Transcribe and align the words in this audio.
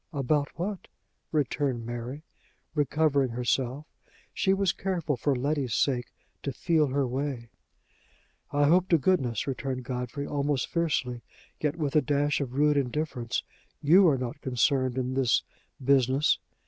"About 0.13 0.49
what?" 0.57 0.87
returned 1.31 1.85
Mary, 1.85 2.23
recovering 2.73 3.29
herself; 3.29 3.85
she 4.33 4.51
was 4.51 4.71
careful, 4.73 5.15
for 5.15 5.35
Letty's 5.35 5.75
sake, 5.75 6.07
to 6.41 6.51
feel 6.51 6.87
her 6.87 7.05
way. 7.05 7.49
"I 8.49 8.63
hope 8.65 8.89
to 8.89 8.97
goodness," 8.97 9.45
returned 9.45 9.83
Godfrey, 9.85 10.25
almost 10.25 10.69
fiercely, 10.69 11.21
yet 11.59 11.75
with 11.75 11.95
a 11.95 12.01
dash 12.01 12.41
of 12.41 12.55
rude 12.55 12.77
indifference, 12.77 13.43
"you 13.79 14.07
are 14.07 14.17
not 14.17 14.41
concerned 14.41 14.97
in 14.97 15.13
this 15.13 15.43
business!" 15.85 16.39